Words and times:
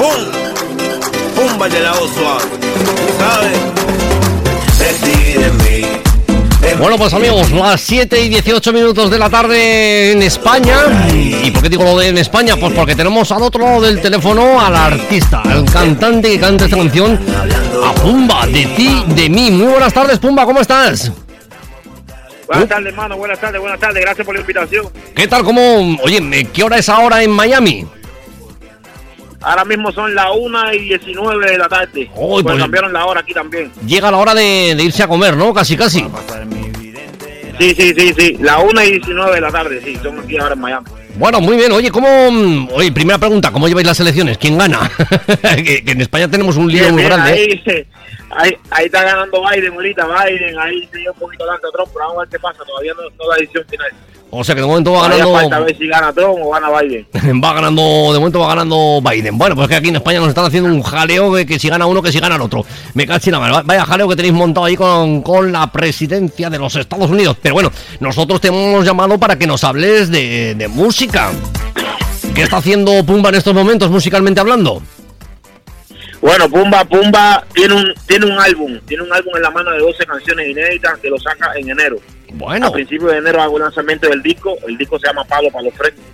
Pum, 0.00 0.20
pum, 1.36 1.58
baile 1.58 1.80
la 1.80 1.92
voz 1.92 2.10
suave. 2.14 2.44
¿Sabes? 3.18 3.58
Decide 4.78 5.46
en 5.46 5.56
mí. 5.58 5.86
Bueno, 6.78 6.96
pues 6.96 7.12
amigos, 7.12 7.50
las 7.50 7.80
7 7.82 8.22
y 8.22 8.28
18 8.30 8.72
minutos 8.72 9.10
de 9.10 9.18
la 9.18 9.28
tarde 9.28 10.12
en 10.12 10.22
España. 10.22 10.76
¿Y 11.12 11.50
por 11.50 11.62
qué 11.62 11.68
digo 11.68 11.84
lo 11.84 11.98
de 11.98 12.08
en 12.08 12.18
España? 12.18 12.56
Pues 12.56 12.72
porque 12.72 12.94
tenemos 12.94 13.30
al 13.32 13.42
otro 13.42 13.62
lado 13.62 13.82
del 13.82 14.00
teléfono 14.00 14.58
al 14.60 14.74
artista, 14.74 15.42
al 15.42 15.64
cantante 15.66 16.30
que 16.30 16.40
canta 16.40 16.64
esta 16.64 16.76
canción, 16.76 17.18
a 17.84 17.92
Pumba, 17.92 18.46
de 18.46 18.64
ti, 18.76 19.04
de 19.08 19.28
mí. 19.28 19.50
Muy 19.50 19.66
buenas 19.66 19.92
tardes, 19.92 20.18
Pumba, 20.18 20.46
¿cómo 20.46 20.60
estás? 20.60 21.12
Buenas 22.46 22.68
tardes, 22.68 22.86
hermano. 22.86 23.16
Buenas 23.16 23.40
tardes, 23.40 23.60
buenas 23.60 23.78
tardes. 23.78 24.02
Gracias 24.02 24.24
por 24.24 24.34
la 24.34 24.40
invitación. 24.40 24.86
¿Qué 25.14 25.28
tal? 25.28 25.44
¿Cómo? 25.44 25.96
Oye, 26.02 26.48
¿qué 26.52 26.62
hora 26.62 26.78
es 26.78 26.88
ahora 26.88 27.22
en 27.22 27.30
Miami? 27.30 27.86
Ahora 29.42 29.64
mismo 29.64 29.90
son 29.92 30.14
las 30.14 30.26
1 30.36 30.74
y 30.74 30.78
19 30.80 31.50
de 31.52 31.58
la 31.58 31.68
tarde. 31.68 32.10
Uy, 32.14 32.42
pues 32.42 32.44
pues- 32.44 32.58
cambiaron 32.58 32.92
la 32.92 33.06
hora 33.06 33.20
aquí 33.20 33.32
también. 33.32 33.72
Llega 33.86 34.10
la 34.10 34.18
hora 34.18 34.34
de, 34.34 34.74
de 34.76 34.82
irse 34.84 35.02
a 35.02 35.08
comer, 35.08 35.36
¿no? 35.36 35.54
Casi, 35.54 35.76
casi. 35.76 36.04
Sí, 37.58 37.74
sí, 37.74 37.92
sí, 37.96 38.14
sí. 38.16 38.36
La 38.40 38.58
1 38.58 38.82
y 38.84 38.90
19 38.92 39.34
de 39.34 39.40
la 39.40 39.50
tarde, 39.50 39.80
sí. 39.84 39.96
Son 40.02 40.18
aquí 40.18 40.38
ahora 40.38 40.54
en 40.54 40.60
Miami. 40.60 40.86
Bueno, 41.16 41.40
muy 41.40 41.56
bien. 41.56 41.72
Oye, 41.72 41.90
¿cómo...? 41.90 42.68
Oye, 42.72 42.90
primera 42.92 43.18
pregunta, 43.18 43.50
¿cómo 43.52 43.68
lleváis 43.68 43.86
las 43.86 44.00
elecciones? 44.00 44.38
¿Quién 44.38 44.56
gana? 44.56 44.90
que, 45.56 45.84
que 45.84 45.90
en 45.92 46.00
España 46.00 46.30
tenemos 46.30 46.56
un 46.56 46.68
lío 46.68 46.80
Bien, 46.82 46.92
muy 46.94 47.02
bien, 47.02 47.10
grande. 47.14 47.32
¿eh? 47.44 47.60
ahí, 47.66 47.86
ahí, 48.30 48.56
ahí 48.70 48.86
está 48.86 49.02
ganando 49.02 49.42
Biden, 49.50 49.74
ahorita. 49.74 50.06
Biden, 50.06 50.58
ahí 50.58 50.88
se 50.90 50.98
dio 50.98 51.12
un 51.12 51.18
poquito 51.18 51.44
delante 51.44 51.66
a 51.66 51.70
Trump, 51.70 51.90
pero 51.92 52.06
vamos 52.06 52.16
a 52.16 52.20
ver 52.20 52.28
qué 52.30 52.38
pasa. 52.38 52.64
Todavía 52.64 52.92
no, 52.94 53.02
no 53.02 53.30
la 53.30 53.36
decisión 53.36 53.64
final. 53.68 53.90
O 54.32 54.44
sea 54.44 54.54
que 54.54 54.60
de 54.60 54.66
momento 54.66 54.92
va 54.92 55.08
Todavía 55.08 55.24
ganando... 55.24 55.40
falta 55.40 55.60
ver 55.60 55.76
si 55.76 55.86
gana 55.88 56.12
Trump 56.12 56.38
o 56.40 56.50
gana 56.50 56.68
Biden. 56.80 57.06
va 57.42 57.52
ganando, 57.52 57.82
de 58.12 58.18
momento 58.18 58.40
va 58.40 58.48
ganando 58.48 59.00
Biden. 59.02 59.36
Bueno, 59.36 59.56
pues 59.56 59.68
que 59.68 59.74
aquí 59.74 59.88
en 59.88 59.96
España 59.96 60.20
nos 60.20 60.28
están 60.28 60.44
haciendo 60.44 60.68
un 60.68 60.82
jaleo 60.82 61.34
de 61.34 61.44
que 61.46 61.58
si 61.58 61.68
gana 61.68 61.86
uno, 61.86 62.00
que 62.00 62.12
si 62.12 62.20
gana 62.20 62.36
el 62.36 62.42
otro. 62.42 62.64
Me 62.94 63.06
cacho 63.06 63.30
en 63.30 63.32
la 63.32 63.40
mano. 63.40 63.62
Vaya 63.64 63.84
jaleo 63.84 64.08
que 64.08 64.16
tenéis 64.16 64.34
montado 64.34 64.66
ahí 64.66 64.76
con, 64.76 65.22
con 65.22 65.50
la 65.50 65.70
presidencia 65.72 66.48
de 66.48 66.58
los 66.58 66.76
Estados 66.76 67.10
Unidos. 67.10 67.36
Pero 67.42 67.54
bueno, 67.54 67.72
nosotros 67.98 68.40
te 68.40 68.48
hemos 68.48 68.84
llamado 68.84 69.18
para 69.18 69.36
que 69.36 69.46
nos 69.46 69.64
hables 69.64 70.10
de, 70.10 70.54
de 70.54 70.68
música. 70.68 71.32
¿Qué 72.34 72.42
está 72.42 72.58
haciendo 72.58 73.04
Pumba 73.04 73.30
en 73.30 73.34
estos 73.34 73.52
momentos, 73.52 73.90
musicalmente 73.90 74.40
hablando? 74.40 74.80
Bueno, 76.20 76.48
Pumba, 76.48 76.84
Pumba 76.84 77.44
tiene 77.52 77.74
un, 77.74 77.94
tiene 78.06 78.26
un 78.26 78.38
álbum. 78.38 78.78
Tiene 78.86 79.02
un 79.02 79.12
álbum 79.12 79.34
en 79.36 79.42
la 79.42 79.50
mano 79.50 79.70
de 79.72 79.78
12 79.78 80.06
canciones 80.06 80.50
inéditas 80.50 80.98
que 80.98 81.08
lo 81.08 81.18
saca 81.18 81.52
en 81.56 81.70
enero. 81.70 81.96
Bueno, 82.34 82.66
A 82.66 82.72
principios 82.72 83.12
de 83.12 83.18
enero 83.18 83.42
hago 83.42 83.56
el 83.56 83.64
lanzamiento 83.64 84.08
del 84.08 84.22
disco. 84.22 84.56
El 84.66 84.76
disco 84.78 84.98
se 84.98 85.06
llama 85.08 85.24
Palo 85.24 85.50
para 85.50 85.64
los 85.64 85.74
Frescos. 85.74 86.04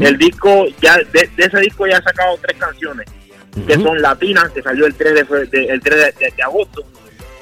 El 0.00 0.18
disco, 0.18 0.66
ya 0.82 0.96
de, 0.98 1.30
de 1.36 1.44
ese 1.44 1.60
disco 1.60 1.86
ya 1.86 1.96
he 1.98 2.02
sacado 2.02 2.36
tres 2.42 2.56
canciones 2.58 3.06
que 3.66 3.74
son 3.74 4.00
latinas, 4.00 4.50
que 4.50 4.62
salió 4.62 4.86
el 4.86 4.94
3 4.94 5.14
de, 5.50 5.66
el 5.68 5.80
3 5.80 6.14
de, 6.18 6.42
agosto. 6.42 6.84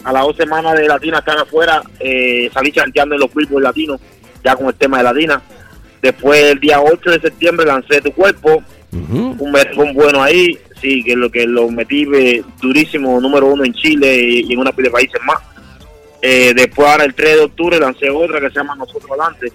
A 0.05 0.13
las 0.13 0.23
dos 0.23 0.37
semanas 0.37 0.79
de 0.79 0.87
Latina 0.87 1.19
están 1.19 1.39
afuera, 1.39 1.83
eh, 2.01 2.51
salí 2.53 2.73
chanteando 2.73 3.15
en 3.15 3.21
los 3.21 3.35
Billboard 3.35 3.63
latinos, 3.63 4.01
ya 4.45 4.57
con 4.57 4.67
el 4.69 4.75
tema 4.75 4.99
de 4.99 5.05
Latina. 5.05 5.43
Después, 6.01 6.43
el 6.45 6.61
día 6.61 6.81
8 6.81 7.11
de 7.11 7.21
septiembre, 7.21 7.67
lancé 7.67 8.01
Tu 8.01 8.13
Cuerpo, 8.13 8.63
Ujú. 8.93 9.37
un 9.39 9.53
mercón 9.53 9.93
bueno 9.93 10.23
ahí, 10.23 10.57
sí, 10.81 11.03
que 11.05 11.15
lo 11.15 11.31
que 11.31 11.47
lo 11.47 11.69
metí 11.69 12.07
eh, 12.15 12.43
durísimo, 12.63 13.21
número 13.21 13.47
uno 13.49 13.65
en 13.65 13.75
Chile 13.75 14.17
y, 14.17 14.47
y 14.49 14.53
en 14.53 14.61
una 14.61 14.73
pila 14.73 14.87
de 14.89 14.93
países 14.93 15.21
más. 15.27 15.39
Eh, 16.21 16.53
después, 16.55 16.89
ahora 16.89 17.05
el 17.05 17.15
3 17.15 17.37
de 17.37 17.41
octubre, 17.43 17.79
lancé 17.79 18.11
otra 18.11 18.41
que 18.41 18.49
se 18.49 18.57
llama 18.57 18.75
Nosotros 18.75 19.11
Adelante, 19.11 19.53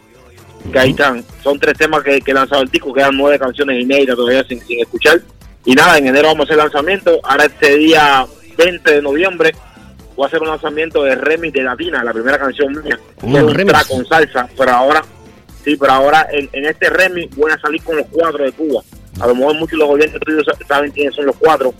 que 0.71 0.79
ahí 0.79 0.91
están. 0.91 1.23
Son 1.41 1.59
tres 1.59 1.77
temas 1.77 2.03
que, 2.03 2.21
que 2.21 2.31
he 2.31 2.33
lanzado 2.33 2.61
el 2.61 2.69
disco, 2.69 2.93
quedan 2.93 3.17
nueve 3.17 3.37
canciones 3.37 3.81
inéditas 3.81 4.15
todavía 4.15 4.43
sin, 4.45 4.61
sin 4.61 4.79
escuchar. 4.79 5.21
Y 5.65 5.73
nada, 5.73 5.97
en 5.97 6.07
enero 6.07 6.29
vamos 6.29 6.41
a 6.41 6.53
hacer 6.53 6.57
lanzamiento. 6.57 7.19
Ahora 7.23 7.45
este 7.45 7.77
día 7.77 8.25
20 8.57 8.91
de 8.91 9.01
noviembre 9.01 9.53
voy 10.15 10.25
a 10.25 10.27
hacer 10.27 10.41
un 10.41 10.49
lanzamiento 10.49 11.03
de 11.03 11.15
remix 11.15 11.53
de 11.53 11.63
Latina, 11.63 12.03
la 12.03 12.13
primera 12.13 12.37
canción 12.37 12.71
mía. 12.83 12.99
Un 13.21 13.53
remix. 13.53 13.87
con 13.87 14.05
salsa, 14.05 14.47
pero 14.57 14.71
ahora, 14.71 15.03
sí, 15.63 15.75
pero 15.75 15.91
ahora 15.91 16.27
en, 16.31 16.49
en 16.53 16.65
este 16.65 16.89
remix 16.89 17.35
voy 17.35 17.51
a 17.51 17.59
salir 17.59 17.81
con 17.83 17.97
los 17.97 18.05
cuatro 18.09 18.43
de 18.43 18.51
Cuba. 18.51 18.83
A 19.19 19.27
lo 19.27 19.35
mejor 19.35 19.55
muchos 19.55 19.71
de 19.71 19.77
los 19.77 19.89
oyentes 19.89 20.19
tuyos 20.21 20.45
saben 20.67 20.91
quiénes 20.91 21.15
son 21.15 21.25
los 21.25 21.35
cuatro. 21.35 21.73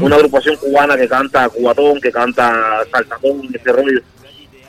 Una 0.00 0.16
agrupación 0.16 0.56
cubana 0.56 0.96
que 0.96 1.08
canta 1.08 1.48
cubatón, 1.48 2.00
que 2.00 2.12
canta 2.12 2.84
saltatón, 2.90 3.48
ese 3.52 3.72
rollo. 3.72 4.00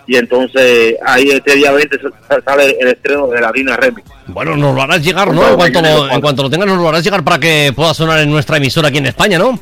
Y 0.06 0.18
entonces 0.18 0.96
ahí 1.06 1.30
este 1.30 1.56
día 1.56 1.72
20 1.72 1.97
sa- 2.28 2.41
sale 2.44 2.75
el 2.80 2.88
estreno 2.90 3.28
de 3.28 3.40
Latina 3.40 3.78
Remix. 3.78 4.08
Bueno, 4.28 4.56
nos 4.58 4.75
lo 4.75 4.81
harás 4.81 5.02
llegar, 5.03 5.28
¿no? 5.30 5.36
Bueno, 5.36 5.52
En 5.52 5.58
cuanto, 5.74 5.81
lo, 5.81 6.12
en 6.12 6.22
cuanto 6.22 6.44
lo 6.44 6.50
tengas, 6.50 6.68
nos 6.68 6.78
lo 6.78 6.90
harás 6.90 7.03
llegar 7.03 7.24
para 7.24 7.40
que 7.40 7.72
pueda 7.75 7.94
sonar 7.94 8.19
en 8.19 8.30
nuestra 8.30 8.58
emisora 8.58 8.90
aquí 8.90 8.97
en 8.97 9.06
España, 9.06 9.38
¿no? 9.40 9.58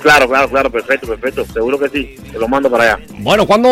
Claro, 0.00 0.28
claro, 0.28 0.48
claro, 0.48 0.70
perfecto, 0.70 1.06
perfecto. 1.06 1.44
Seguro 1.52 1.78
que 1.78 1.88
sí, 1.88 2.16
te 2.32 2.36
lo 2.38 2.48
mando 2.48 2.68
para 2.68 2.94
allá. 2.94 2.98
Bueno, 3.18 3.46
¿cuándo, 3.46 3.68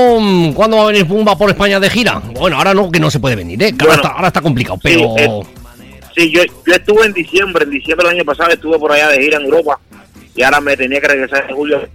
¿cuándo 0.55 0.77
va 0.77 0.84
a 0.84 0.87
venir 0.87 1.05
Pumba 1.06 1.37
por 1.37 1.50
España 1.50 1.81
de 1.81 1.91
gira? 1.91 2.22
Bueno, 2.39 2.56
ahora 2.56 2.72
no, 2.72 2.89
que 2.93 3.00
no 3.00 3.10
se 3.10 3.19
puede 3.19 3.34
venir, 3.34 3.60
¿eh? 3.60 3.75
Que 3.77 3.84
ahora, 3.84 3.97
está, 3.97 4.09
ahora 4.10 4.28
está 4.28 4.41
complicado, 4.41 4.78
pero... 4.83 5.15
Sí, 5.16 5.25
eh, 5.25 5.41
Sí, 6.16 6.31
yo, 6.33 6.43
yo 6.66 6.75
estuve 6.75 7.06
en 7.06 7.12
diciembre, 7.12 7.65
en 7.65 7.71
diciembre 7.71 8.06
del 8.09 8.16
año 8.16 8.25
pasado 8.25 8.50
estuve 8.50 8.78
por 8.81 8.91
allá 8.93 9.09
de 9.09 9.22
gira 9.22 9.39
en 9.39 9.44
Europa 9.44 9.78
y 10.34 10.43
ahora 10.43 10.60
me 10.60 10.77
tenía 10.77 11.00
que 11.00 11.06
regresar 11.06 11.47
en 11.49 11.55
julio. 11.56 11.89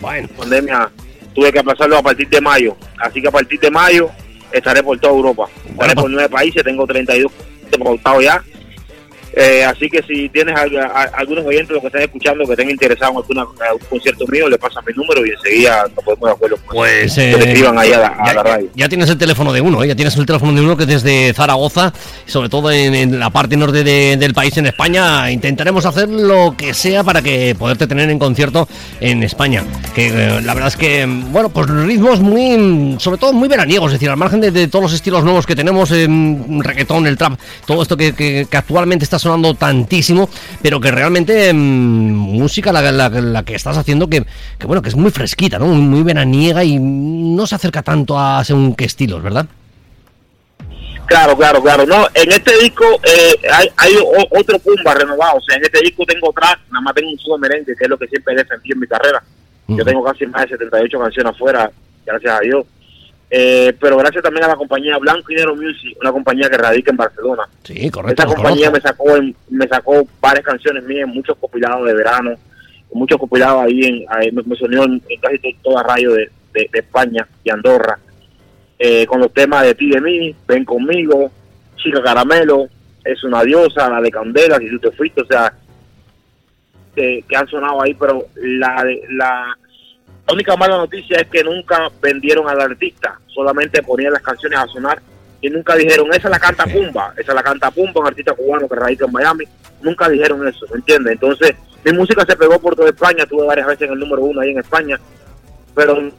Bueno, 0.00 0.28
pandemia 0.36 0.90
tuve 1.34 1.52
que 1.52 1.58
aplazarlo 1.58 1.98
a 1.98 2.02
partir 2.02 2.28
de 2.28 2.40
mayo. 2.40 2.76
Así 2.98 3.20
que 3.20 3.28
a 3.28 3.32
partir 3.32 3.60
de 3.60 3.70
mayo 3.70 4.10
estaré 4.52 4.82
por 4.82 4.98
toda 4.98 5.14
Europa. 5.14 5.48
Estaré 5.68 5.94
por 5.94 6.10
nueve 6.10 6.28
países, 6.28 6.62
tengo 6.62 6.86
32 6.86 7.30
pautados 7.78 8.24
ya. 8.24 8.42
Eh, 9.34 9.62
así 9.64 9.88
que 9.88 10.02
si 10.02 10.28
tienes 10.30 10.54
a- 10.56 11.02
algunos 11.14 11.44
oyentes 11.44 11.70
los 11.70 11.80
que 11.80 11.86
estén 11.88 12.02
escuchando 12.02 12.44
que 12.44 12.52
estén 12.52 12.70
interesados 12.70 13.12
en 13.30 13.38
alguna, 13.38 13.66
algún 13.68 13.86
concierto 13.88 14.26
mío, 14.26 14.48
le 14.48 14.58
pasan 14.58 14.82
mi 14.86 14.92
número 14.94 15.24
y 15.26 15.30
enseguida 15.30 15.84
nos 15.94 16.04
ponemos 16.04 16.28
de 16.28 16.32
acuerdo. 16.34 16.56
pues... 16.70 17.14
que 17.14 17.30
eh, 17.32 17.36
le 17.38 17.44
escriban 17.52 17.78
ahí 17.78 17.92
a 17.92 17.98
la, 17.98 18.16
ya, 18.26 18.34
la 18.34 18.42
radio. 18.42 18.68
ya 18.74 18.88
tienes 18.88 19.08
el 19.10 19.18
teléfono 19.18 19.52
de 19.52 19.60
uno, 19.60 19.82
¿eh? 19.82 19.88
ya 19.88 19.94
tienes 19.94 20.16
el 20.16 20.26
teléfono 20.26 20.52
de 20.54 20.60
uno 20.62 20.76
que 20.76 20.86
desde 20.86 21.32
Zaragoza, 21.34 21.92
sobre 22.26 22.48
todo 22.48 22.70
en, 22.70 22.94
en 22.94 23.18
la 23.18 23.30
parte 23.30 23.56
norte 23.56 23.84
de- 23.84 24.16
del 24.16 24.34
país, 24.34 24.56
en 24.56 24.66
España, 24.66 25.30
intentaremos 25.30 25.84
hacer 25.86 26.08
lo 26.08 26.54
que 26.56 26.74
sea 26.74 27.04
para 27.04 27.22
que 27.22 27.54
poderte 27.58 27.86
tener 27.86 28.08
en 28.10 28.18
concierto 28.18 28.66
en 29.00 29.22
España. 29.22 29.62
Que 29.94 30.08
eh, 30.08 30.40
la 30.42 30.54
verdad 30.54 30.68
es 30.68 30.76
que, 30.76 31.06
bueno, 31.06 31.48
pues 31.50 31.66
ritmos 31.68 32.20
muy, 32.20 32.96
sobre 32.98 33.18
todo 33.18 33.32
muy 33.32 33.48
veraniegos, 33.48 33.88
es 33.92 33.98
decir, 33.98 34.10
al 34.10 34.16
margen 34.16 34.40
de, 34.40 34.50
de 34.50 34.68
todos 34.68 34.84
los 34.84 34.92
estilos 34.94 35.22
nuevos 35.24 35.46
que 35.46 35.54
tenemos, 35.54 35.90
mm, 35.90 36.60
reggaetón, 36.60 37.06
el 37.06 37.16
trap, 37.16 37.38
todo 37.66 37.82
esto 37.82 37.96
que, 37.96 38.14
que- 38.14 38.46
que 38.50 38.56
actualmente 38.56 39.04
está 39.04 39.17
sonando 39.18 39.54
tantísimo, 39.54 40.28
pero 40.62 40.80
que 40.80 40.90
realmente 40.90 41.52
mm, 41.52 41.56
música 41.56 42.72
la, 42.72 42.90
la- 42.92 43.08
la 43.08 43.42
que 43.44 43.54
estás 43.54 43.76
haciendo 43.76 44.08
que, 44.08 44.24
que, 44.58 44.66
bueno, 44.66 44.82
que 44.82 44.88
es 44.88 44.96
muy 44.96 45.10
fresquita, 45.10 45.58
¿no? 45.58 45.66
Muy 45.66 46.02
veraniega 46.02 46.64
y 46.64 46.78
no 46.78 47.46
se 47.46 47.54
acerca 47.54 47.82
tanto 47.82 48.18
a 48.18 48.44
según 48.44 48.74
qué 48.74 48.84
estilos, 48.84 49.22
¿verdad? 49.22 49.46
Claro, 51.06 51.36
claro, 51.36 51.62
claro. 51.62 51.86
No, 51.86 52.06
en 52.12 52.30
este 52.32 52.52
disco 52.62 52.84
eh, 53.02 53.34
hay, 53.50 53.68
hay 53.78 53.94
o- 53.96 54.38
otro 54.38 54.58
Pumba 54.58 54.92
renovado. 54.94 55.38
O 55.38 55.40
sea, 55.40 55.56
en 55.56 55.64
este 55.64 55.80
disco 55.80 56.04
tengo 56.04 56.30
track, 56.32 56.60
nada 56.70 56.82
más 56.82 56.94
tengo 56.94 57.10
un 57.10 57.18
solo 57.18 57.38
merengue, 57.38 57.74
que 57.76 57.84
es 57.84 57.88
lo 57.88 57.96
que 57.98 58.06
siempre 58.08 58.34
he 58.34 58.36
defendido 58.36 58.74
en 58.74 58.80
mi 58.80 58.86
carrera. 58.86 59.22
Yo 59.68 59.84
tengo 59.84 60.02
casi 60.02 60.26
más 60.26 60.42
de 60.44 60.48
78 60.56 60.98
canciones 60.98 61.32
afuera, 61.34 61.70
gracias 62.06 62.34
a 62.34 62.40
Dios. 62.40 62.64
Eh, 63.30 63.74
pero 63.78 63.98
gracias 63.98 64.22
también 64.22 64.44
a 64.44 64.48
la 64.48 64.56
compañía 64.56 64.96
Blanco 64.96 65.30
y 65.30 65.34
Negro 65.34 65.54
Music, 65.54 65.96
una 66.00 66.12
compañía 66.12 66.48
que 66.48 66.56
radica 66.56 66.90
en 66.90 66.96
Barcelona. 66.96 67.42
Sí, 67.62 67.90
correcto. 67.90 68.22
Esta 68.22 68.34
compañía 68.34 68.70
me 68.70 68.80
sacó 68.80 69.16
en- 69.16 69.36
me 69.50 69.68
sacó 69.68 70.06
varias 70.20 70.44
canciones 70.46 70.82
mías, 70.84 71.06
muchos 71.08 71.36
compilados 71.36 71.86
de 71.86 71.94
verano, 71.94 72.34
muchos 72.92 73.18
compilados 73.18 73.64
ahí, 73.64 73.82
en, 73.82 74.04
ahí 74.08 74.32
me, 74.32 74.42
me 74.44 74.56
sonió 74.56 74.84
en, 74.84 75.02
en 75.10 75.20
casi 75.20 75.38
to- 75.40 75.48
toda 75.62 75.82
radio 75.82 76.12
de, 76.14 76.30
de- 76.54 76.70
de 76.72 76.78
España 76.78 77.28
y 77.44 77.50
Andorra, 77.50 77.98
eh, 78.78 79.04
con 79.06 79.20
los 79.20 79.32
temas 79.34 79.62
de 79.64 79.74
ti 79.74 79.90
de 79.90 80.00
mí, 80.00 80.34
ven 80.46 80.64
conmigo, 80.64 81.30
chica 81.76 82.02
caramelo, 82.02 82.66
es 83.04 83.22
una 83.24 83.42
diosa, 83.42 83.90
la 83.90 84.00
de 84.00 84.10
Candela, 84.10 84.56
si 84.58 84.70
tú 84.70 84.78
te 84.78 84.90
fuiste, 84.92 85.20
o 85.20 85.26
sea, 85.26 85.52
que, 86.94 87.22
que 87.28 87.36
han 87.36 87.46
sonado 87.46 87.82
ahí, 87.82 87.92
pero 87.94 88.26
la, 88.36 88.82
de- 88.84 89.02
la 90.28 90.34
única 90.34 90.56
mala 90.56 90.76
noticia 90.76 91.20
es 91.22 91.26
que 91.28 91.42
nunca 91.42 91.90
vendieron 92.02 92.46
al 92.50 92.60
artista, 92.60 93.18
solamente 93.28 93.82
ponían 93.82 94.12
las 94.12 94.20
canciones 94.20 94.58
a 94.58 94.66
sonar 94.66 95.00
y 95.40 95.48
nunca 95.48 95.74
dijeron, 95.74 96.12
esa 96.12 96.28
la 96.28 96.38
canta 96.38 96.66
Pumba, 96.66 97.14
esa 97.16 97.32
la 97.32 97.42
canta 97.42 97.70
Pumba, 97.70 98.02
un 98.02 98.08
artista 98.08 98.34
cubano 98.34 98.68
que 98.68 98.74
radica 98.76 99.06
en 99.06 99.12
Miami, 99.12 99.44
nunca 99.80 100.06
dijeron 100.06 100.46
eso, 100.46 100.66
¿me 100.70 100.76
entiendes? 100.76 101.14
Entonces, 101.14 101.54
mi 101.82 101.92
música 101.92 102.26
se 102.26 102.36
pegó 102.36 102.58
por 102.58 102.76
toda 102.76 102.90
España, 102.90 103.24
tuve 103.24 103.46
varias 103.46 103.68
veces 103.68 103.88
en 103.88 103.94
el 103.94 104.00
número 104.00 104.22
uno 104.22 104.42
ahí 104.42 104.50
en 104.50 104.58
España, 104.58 105.00
pero 105.74 106.10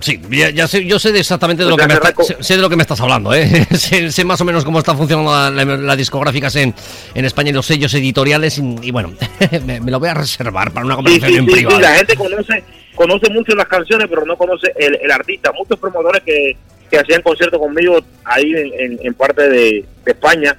Sí, 0.00 0.20
ya, 0.30 0.50
ya 0.50 0.68
sé, 0.68 0.84
yo 0.84 0.98
sé 0.98 1.12
de 1.12 1.20
exactamente 1.20 1.64
de 1.64 1.70
lo 1.70 1.76
que 1.76 1.84
me 1.86 1.94
ya 1.94 1.94
está- 1.94 2.08
se 2.08 2.14
reco- 2.34 2.36
sé, 2.38 2.42
sé 2.42 2.56
de 2.56 2.62
lo 2.62 2.68
que 2.68 2.76
me 2.76 2.82
estás 2.82 3.00
hablando, 3.00 3.32
¿eh? 3.32 3.48
sé, 3.76 4.10
sé 4.12 4.24
más 4.24 4.40
o 4.40 4.44
menos 4.44 4.64
cómo 4.64 4.78
está 4.78 4.94
funcionando 4.94 5.32
la, 5.32 5.50
la- 5.50 5.76
las 5.76 5.96
discográficas 5.96 6.54
en, 6.56 6.74
en 7.14 7.24
España 7.24 7.50
y 7.50 7.52
los 7.54 7.64
sellos 7.66 7.94
editoriales 7.94 8.58
y, 8.58 8.76
y 8.82 8.90
bueno, 8.90 9.12
me, 9.66 9.80
me 9.80 9.90
lo 9.90 9.98
voy 10.00 10.08
a 10.10 10.14
reservar 10.14 10.72
para 10.72 10.84
una 10.84 10.96
conversación 10.96 11.44
sí, 11.46 11.50
sí, 11.50 11.56
privado. 11.56 11.80
la 11.80 11.94
gente 11.96 12.14
conoce 12.16 12.64
conoce 12.94 13.30
mucho 13.30 13.54
las 13.54 13.66
canciones, 13.66 14.06
pero 14.08 14.24
no 14.26 14.36
conoce 14.36 14.72
el, 14.76 14.98
el 15.02 15.10
artista. 15.10 15.50
Muchos 15.52 15.78
promotores 15.80 16.22
que, 16.22 16.56
que 16.90 16.98
hacían 16.98 17.22
conciertos 17.22 17.58
conmigo 17.58 17.98
ahí 18.24 18.52
en, 18.52 18.72
en- 18.92 18.98
en 19.06 19.14
parte 19.14 19.48
de, 19.48 19.84
de 20.04 20.12
España 20.12 20.56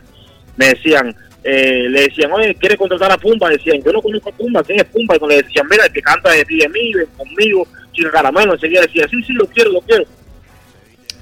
me 0.57 0.67
decían, 0.69 1.15
eh, 1.43 1.85
le 1.89 2.01
decían, 2.07 2.31
oye, 2.31 2.55
¿quieres 2.55 2.77
contratar 2.77 3.11
a 3.11 3.17
Pumba? 3.17 3.49
Decían, 3.49 3.77
yo 3.85 3.91
no 3.91 4.01
conozco 4.01 4.29
a 4.29 4.33
Pumba, 4.33 4.63
¿quién 4.63 4.79
es 4.79 4.85
Pumba? 4.85 5.15
Y 5.15 5.27
le 5.29 5.43
decían, 5.43 5.67
mira, 5.69 5.85
el 5.85 5.93
que 5.93 6.01
canta 6.01 6.31
de 6.31 6.43
ti 6.43 6.57
de 6.57 6.69
mí, 6.69 6.91
ven 6.93 7.05
conmigo, 7.17 7.67
chica 7.95 8.11
caramelo, 8.11 8.53
enseguida 8.53 8.81
decía, 8.81 9.07
sí, 9.09 9.23
sí, 9.23 9.33
lo 9.33 9.45
quiero, 9.47 9.71
lo 9.71 9.81
quiero. 9.81 10.03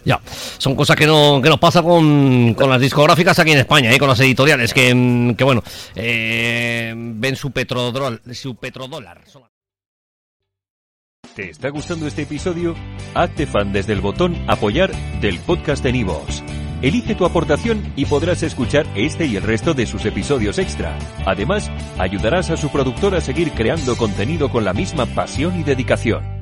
Ya, 0.05 0.19
son 0.57 0.75
cosas 0.75 0.97
que, 0.97 1.07
no, 1.07 1.39
que 1.41 1.49
nos 1.49 1.59
pasa 1.59 1.81
con, 1.81 2.53
con 2.55 2.69
las 2.69 2.81
discográficas 2.81 3.39
aquí 3.39 3.51
en 3.51 3.59
España, 3.59 3.93
¿eh? 3.93 3.97
con 3.97 4.09
las 4.09 4.19
editoriales, 4.19 4.73
que, 4.73 4.93
mm, 4.93 5.35
que 5.35 5.43
bueno, 5.43 5.63
eh, 5.95 6.93
ven 6.95 7.35
su, 7.35 7.51
petrodólar, 7.51 8.19
su 8.33 8.55
petrodólar. 8.55 9.21
¿Te 11.35 11.49
está 11.49 11.69
gustando 11.69 12.05
este 12.05 12.23
episodio? 12.23 12.75
Hazte 13.15 13.47
fan 13.47 13.73
desde 13.73 13.93
el 13.93 14.01
botón 14.01 14.37
Apoyar 14.47 14.91
del 15.19 15.39
podcast 15.39 15.83
de 15.83 15.93
Nivos. 15.93 16.43
Elige 16.83 17.15
tu 17.15 17.25
aportación 17.25 17.93
y 17.95 18.05
podrás 18.05 18.43
escuchar 18.43 18.85
este 18.93 19.25
y 19.25 19.37
el 19.37 19.43
resto 19.43 19.73
de 19.73 19.87
sus 19.87 20.05
episodios 20.05 20.59
extra. 20.59 20.99
Además, 21.25 21.71
ayudarás 21.97 22.49
a 22.49 22.57
su 22.57 22.69
productor 22.69 23.15
a 23.15 23.21
seguir 23.21 23.51
creando 23.53 23.95
contenido 23.95 24.49
con 24.49 24.65
la 24.65 24.73
misma 24.73 25.05
pasión 25.05 25.57
y 25.59 25.63
dedicación. 25.63 26.32